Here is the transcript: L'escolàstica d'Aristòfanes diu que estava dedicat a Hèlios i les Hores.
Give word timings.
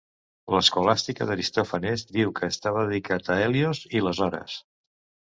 L'escolàstica 0.53 1.25
d'Aristòfanes 1.31 2.03
diu 2.15 2.31
que 2.39 2.49
estava 2.53 2.85
dedicat 2.87 3.29
a 3.33 3.35
Hèlios 3.43 3.83
i 3.99 4.03
les 4.07 4.23
Hores. 4.27 4.57